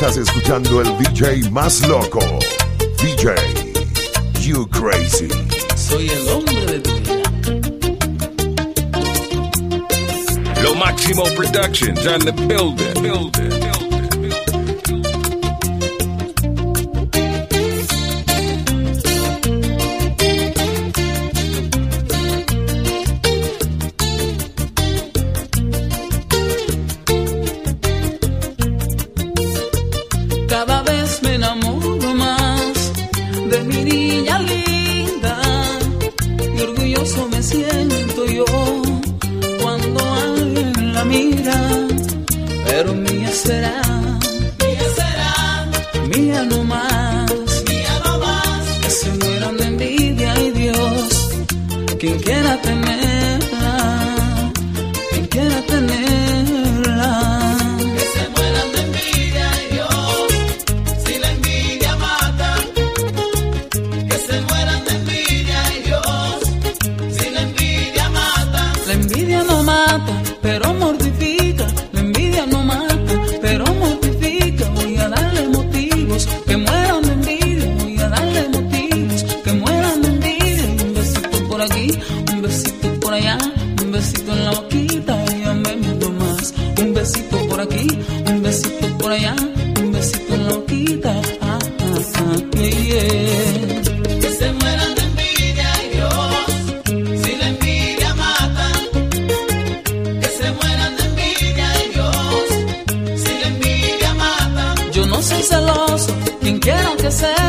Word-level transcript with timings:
Estás 0.00 0.16
escuchando 0.16 0.80
el 0.80 0.96
DJ 0.98 1.50
más 1.50 1.84
loco. 1.88 2.20
DJ 3.02 3.34
You 4.42 4.68
Crazy. 4.68 5.26
Soy 5.74 6.08
el 6.08 6.28
hombre 6.28 6.66
de 6.66 6.78
tu 6.78 6.94
vida. 6.98 7.22
Lo 10.62 10.76
Máximo 10.76 11.24
Productions 11.34 12.06
on 12.06 12.20
the 12.20 12.30
building. 12.46 13.02
building. 13.02 13.77
Orgulloso 36.98 37.28
me 37.28 37.42
siento 37.42 38.26
yo 38.26 38.44
cuando 39.62 40.00
alguien 40.14 40.94
la 40.94 41.04
mira, 41.04 41.60
pero 42.66 42.94
mía 42.94 43.30
será, 43.30 43.82
mía 44.62 44.86
será, 44.96 45.70
mía 46.08 46.42
no 46.44 46.64
más, 46.64 47.30
mía 47.68 48.00
no 48.04 48.18
más, 48.18 48.66
que 48.82 48.90
se 48.90 49.10
mueran 49.12 49.56
de 49.56 49.64
envidia 49.64 50.40
y 50.40 50.50
Dios, 50.50 51.30
quien 51.98 52.18
quiera 52.20 52.60
tenerla, 52.62 52.87
quien 107.10 107.20
quiera 107.20 107.47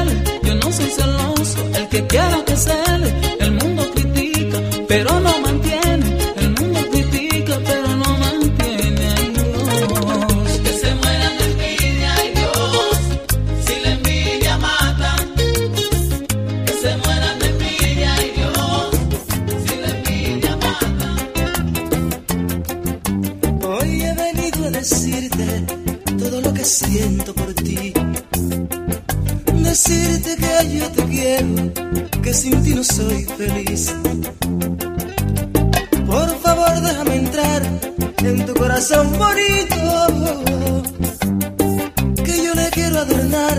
que 32.29 32.35
sin 32.35 32.61
ti 32.63 32.75
no 32.75 32.83
soy 32.83 33.23
feliz. 33.37 33.91
Por 36.05 36.29
favor, 36.43 36.73
déjame 36.87 37.15
entrar 37.15 37.61
en 38.19 38.45
tu 38.45 38.53
corazón 38.53 39.05
bonito. 39.17 39.81
Que 42.25 42.35
yo 42.45 42.53
le 42.53 42.69
quiero 42.69 42.99
adornar 42.99 43.57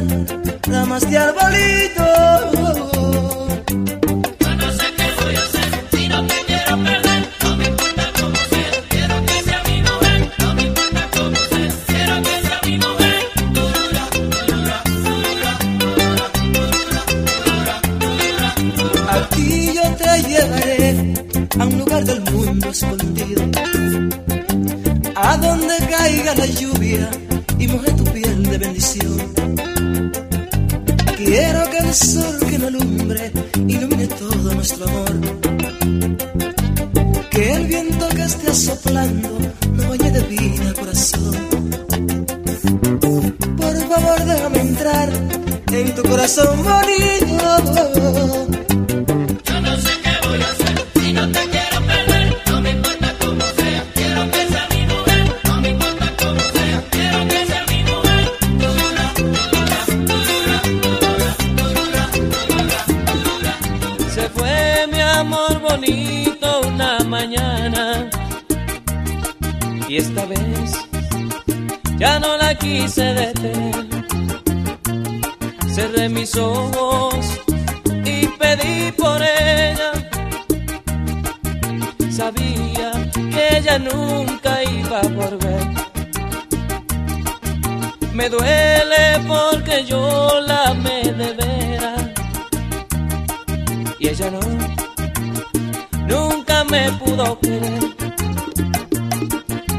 ramas 0.69 1.03
de 1.11 1.19
arbolito. 1.19 2.60
Del 22.05 22.21
mundo 22.33 22.71
escondido, 22.71 23.43
a 25.15 25.37
donde 25.37 25.75
caiga 25.91 26.35
la 26.35 26.47
lluvia 26.47 27.11
y 27.59 27.69
moje 27.69 27.93
tu 27.93 28.05
piel 28.05 28.43
de 28.45 28.59
bendición. 28.59 29.33
Quiero 31.17 31.71
que 31.71 31.79
el 31.79 31.95
sol 31.95 32.39
que 32.49 32.59
me 32.59 32.67
alumbre 32.69 33.33
ilumine 33.67 34.07
todo 34.07 34.55
nuestro 34.55 34.89
amor. 34.89 35.21
Que 37.31 37.53
el 37.53 37.67
viento 37.67 38.09
que 38.09 38.23
esté 38.23 38.55
soplando 38.55 39.29
no 39.75 39.89
bañe 39.91 40.11
de 40.11 40.21
vida 40.23 40.75
corazón. 40.79 41.35
Por 43.57 43.77
favor 43.89 44.25
déjame 44.25 44.61
entrar 44.61 45.09
en 45.73 45.95
tu 45.95 46.03
corazón 46.03 46.65
bonito. 46.65 48.60
Amor 65.21 65.61
bonito 65.61 66.61
una 66.67 66.99
mañana 67.01 68.09
y 69.87 69.97
esta 69.99 70.25
vez 70.25 70.71
ya 71.99 72.19
no 72.19 72.39
la 72.39 72.55
quise 72.55 73.05
detener. 73.21 73.87
Cerré 75.75 76.09
mis 76.09 76.35
ojos 76.37 77.23
y 78.05 78.27
pedí 78.41 78.93
por 78.93 79.21
ella. 79.21 79.93
Sabía 82.11 82.89
que 83.33 83.59
ella 83.59 83.79
nunca 83.79 84.65
iba 84.65 85.01
a 85.01 85.09
volver. 85.21 85.65
Me 88.15 88.29
duele 88.31 89.05
porque 89.29 89.85
yo 89.85 90.41
la 90.47 90.69
amé 90.69 91.03
de 91.21 91.33
veras 91.41 92.03
y 93.99 94.09
ella 94.09 94.31
no, 94.31 94.41
me 96.65 96.93
pudo 96.93 97.39
querer. 97.41 97.81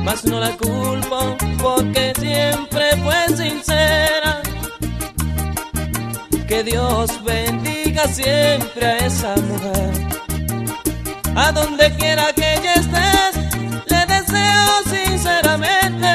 Mas 0.03 0.23
no 0.25 0.39
la 0.39 0.51
culpo 0.57 1.37
porque 1.61 2.13
siempre 2.19 2.97
fue 3.03 3.27
sincera. 3.35 4.41
Que 6.47 6.63
Dios 6.63 7.23
bendiga 7.23 8.07
siempre 8.07 8.85
a 8.85 8.97
esa 8.97 9.35
mujer. 9.35 9.91
A 11.35 11.51
donde 11.51 11.95
quiera 11.95 12.33
que 12.33 12.53
ella 12.55 12.73
estés, 12.73 13.33
le 13.87 14.05
deseo 14.13 14.71
sinceramente 14.89 16.09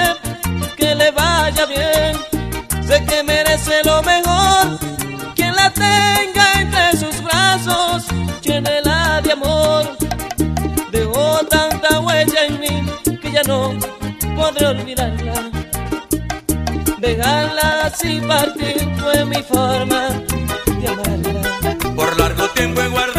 que 0.76 0.94
le 0.94 1.10
vaya 1.10 1.66
bien. 1.66 2.12
Sé 2.86 3.04
que 3.04 3.22
merece 3.22 3.82
lo 3.84 4.02
mejor, 4.02 4.78
quien 5.34 5.54
la 5.56 5.70
tenga 5.70 6.52
entre 6.60 6.98
sus 6.98 7.22
brazos, 7.22 8.04
llénela 8.42 8.95
ya 13.36 13.42
no 13.42 13.78
podré 14.34 14.66
olvidarla. 14.66 15.34
Dejarla 16.98 17.86
así 17.86 18.18
partir 18.26 18.88
fue 18.98 19.24
mi 19.26 19.42
forma 19.42 20.08
de 20.80 20.88
amarla. 20.88 21.94
Por 21.94 22.18
largo 22.18 22.48
tiempo 22.54 22.80
he 22.80 22.88
guardado 22.88 23.15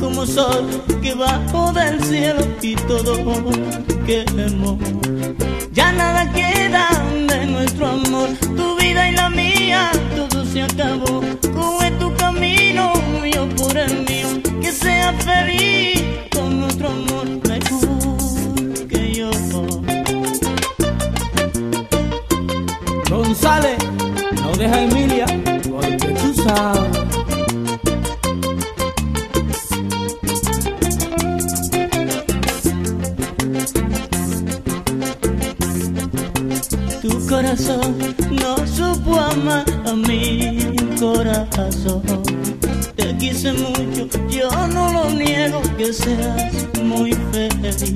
como 0.00 0.26
sol 0.26 0.66
que 1.02 1.14
bajó 1.14 1.72
del 1.72 2.02
cielo 2.04 2.40
y 2.62 2.74
todo 2.74 3.14
quemó. 4.06 4.78
Ya 5.72 5.92
nada 5.92 6.30
queda 6.32 6.88
de 7.28 7.46
nuestro 7.46 7.86
amor, 7.86 8.28
tu 8.56 8.76
vida 8.76 9.08
y 9.08 9.12
la 9.12 9.30
mía, 9.30 9.90
todo 10.16 10.44
se 10.44 10.62
acabó. 10.62 11.20
Coge 11.54 11.90
tu 11.92 12.14
camino, 12.14 12.92
mío 13.22 13.48
por 13.56 13.76
el 13.76 14.04
mío, 14.08 14.28
que 14.60 14.72
sea 14.72 15.12
feliz 15.14 16.02
con 16.34 16.60
nuestro 16.60 16.88
amor 16.88 17.26
mejor 17.48 18.88
que 18.88 19.14
yo. 19.14 19.30
González, 23.10 23.78
no 24.42 24.56
deja 24.56 24.74
a 24.74 24.82
Emilia, 24.82 25.26
porque 25.70 26.14
tú 26.14 26.34
sabes. 26.42 26.97
Corazón. 40.98 42.02
Te 42.96 43.16
quise 43.18 43.52
mucho, 43.52 44.08
yo 44.28 44.50
no 44.68 44.92
lo 44.92 45.10
niego 45.10 45.62
que 45.76 45.92
seas 45.92 46.52
muy 46.82 47.12
feliz. 47.32 47.94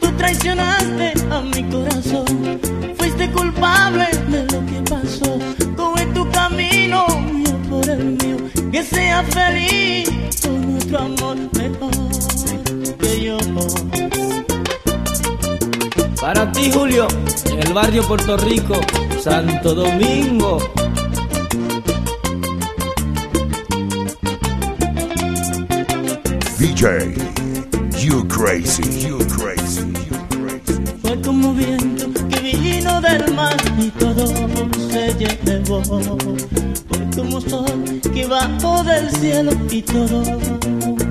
Tú 0.00 0.10
traicionaste 0.16 1.14
a 1.30 1.40
mi 1.40 1.62
corazón, 1.64 2.60
fuiste 2.98 3.30
culpable 3.30 4.06
de 4.28 4.42
lo 4.52 4.66
que 4.66 4.90
pasó. 4.90 5.38
Coge 5.76 6.06
tu 6.06 6.30
camino, 6.30 7.06
yo 7.44 7.56
por 7.70 7.88
el 7.88 8.04
mío, 8.04 8.36
que 8.70 8.82
sea 8.82 9.22
feliz 9.24 10.10
con 10.42 10.72
nuestro 10.72 10.98
amor 10.98 11.36
mejor 11.56 11.90
que 12.98 13.24
yo. 13.24 13.38
Para 16.20 16.50
ti, 16.52 16.70
Julio, 16.72 17.06
en 17.46 17.60
el 17.60 17.72
barrio 17.72 18.02
Puerto 18.06 18.36
Rico, 18.36 18.80
Santo 19.22 19.74
Domingo. 19.74 20.58
DJ, 26.56 27.16
you 27.98 28.24
crazy, 28.28 29.08
you 29.08 29.18
crazy. 29.36 29.82
Fue 31.02 31.20
como 31.20 31.52
viento 31.52 32.12
que 32.28 32.56
vino 32.56 33.00
del 33.00 33.34
mar 33.34 33.56
y 33.76 33.90
todo 33.90 34.26
se 34.88 35.14
llevó. 35.14 35.82
Fue 35.82 37.10
como 37.16 37.40
sol 37.40 38.00
que 38.14 38.26
bajó 38.26 38.84
del 38.84 39.10
cielo 39.10 39.50
y 39.68 39.82
todo 39.82 40.22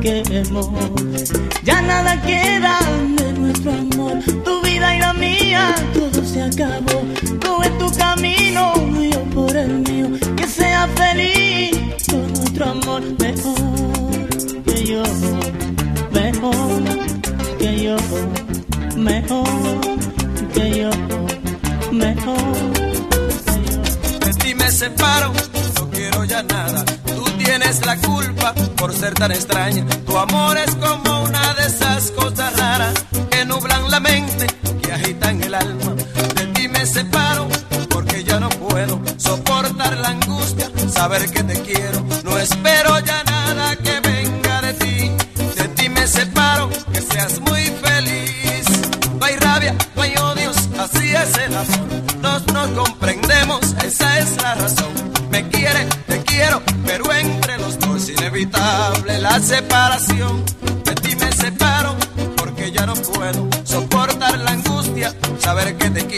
quemó. 0.01 0.73
Ya 1.63 1.81
nada 1.81 2.21
queda 2.21 2.79
de 3.17 3.33
nuestro 3.33 3.71
amor, 3.73 4.19
tu 4.45 4.61
vida 4.61 4.95
y 4.95 4.99
la 4.99 5.13
mía, 5.13 5.75
todo 5.93 6.23
se 6.23 6.41
acabó. 6.41 7.03
Coge 7.45 7.69
tu 7.71 7.91
camino, 7.97 8.73
yo 8.97 9.23
por 9.35 9.55
el 9.57 9.79
mío, 9.79 10.07
que 10.37 10.47
sea 10.47 10.87
feliz 10.95 11.77
con 12.09 12.27
nuestro 12.31 12.69
amor 12.69 13.01
mejor 13.19 13.72
mejor 16.43 16.83
que 17.57 17.83
yo 17.83 17.95
mejor 18.97 19.47
que 20.53 20.79
yo, 20.79 20.89
mejor. 21.91 22.37
De 24.19 24.33
ti 24.33 24.55
me 24.55 24.69
separo, 24.69 25.31
no 25.75 25.89
quiero 25.89 26.23
ya 26.25 26.43
nada. 26.43 26.83
Tú 27.05 27.23
tienes 27.37 27.85
la 27.85 27.97
culpa 27.97 28.53
por 28.77 28.93
ser 28.93 29.13
tan 29.13 29.31
extraña. 29.31 29.85
Tu 30.05 30.17
amor 30.17 30.57
es 30.57 30.75
como 30.75 31.23
una 31.23 31.53
de 31.55 31.67
esas 31.67 32.11
cosas 32.11 32.55
raras 32.57 32.93
que 33.31 33.45
nublan 33.45 33.89
la 33.89 33.99
mente, 33.99 34.47
que 34.81 34.91
agitan 34.91 35.41
el 35.43 35.55
alma. 35.55 35.95
De 36.35 36.47
ti 36.47 36.67
me 36.67 36.85
separo 36.85 37.47
porque 37.89 38.23
ya 38.23 38.39
no 38.39 38.49
puedo 38.49 39.01
soportar 39.17 39.97
la 39.97 40.09
angustia, 40.09 40.69
saber 40.93 41.29
que 41.31 41.43
te 41.43 41.61
quiero. 41.61 42.03
No 42.23 42.37
espero 42.37 42.99
ya 42.99 43.23
nada 43.23 43.32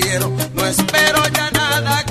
No 0.06 0.68
espero 0.68 1.20
ya 1.36 1.50
nada 1.50 2.04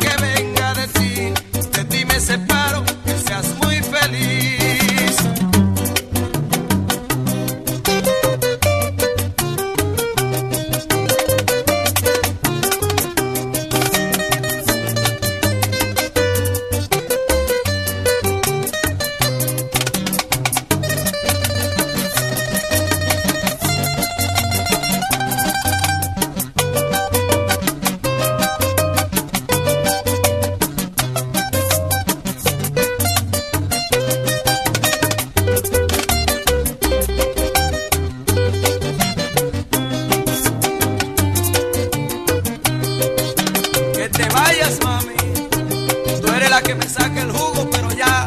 Que 46.62 46.74
me 46.76 46.88
saca 46.88 47.20
el 47.20 47.30
jugo, 47.32 47.68
pero 47.70 47.90
ya 47.92 48.24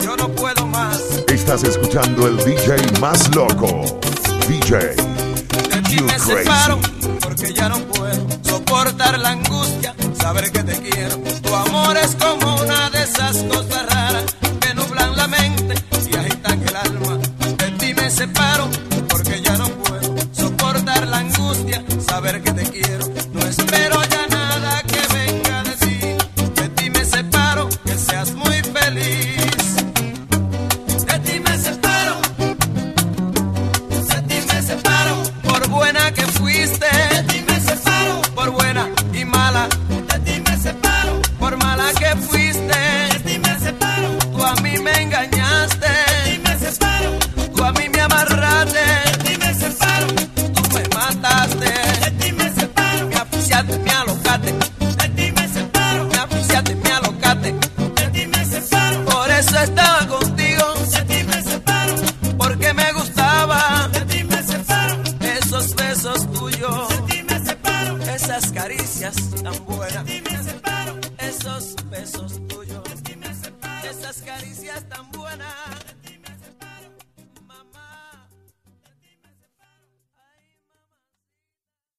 yo 0.00 0.16
no 0.16 0.28
puedo 0.30 0.66
más. 0.66 0.98
Estás 1.26 1.62
escuchando 1.64 2.26
el 2.28 2.36
DJ 2.38 2.76
más 3.00 3.34
loco. 3.34 3.98
DJ, 4.48 4.76
De 4.78 5.82
ti 5.88 5.96
you 5.96 6.04
me 6.04 6.18
separo 6.18 6.78
crazy. 6.78 7.18
porque 7.20 7.52
ya 7.52 7.68
no 7.68 7.78
puedo 7.80 8.26
soportar 8.42 9.18
la 9.18 9.30
angustia, 9.30 9.94
saber 10.18 10.50
que 10.52 10.62
te 10.62 10.80
quiero. 10.80 11.16
Tu 11.42 11.54
amor 11.54 11.96
es 11.98 12.14
como 12.14 12.62
una 12.62 12.88
de 12.90 13.02
esas 13.02 13.36
cosas 13.44 13.86
raras 13.86 14.24
que 14.60 14.74
nublan 14.74 15.16
la 15.16 15.26
mente 15.26 15.74
y 16.10 16.16
agitan 16.16 16.62
el 16.66 16.76
alma. 16.76 17.18
De 17.58 17.70
ti 17.78 17.94
me 17.94 18.08
separo 18.10 18.57